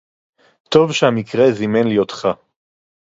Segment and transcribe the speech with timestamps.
[0.69, 2.27] טוב שהמקרה זימן לי אותך.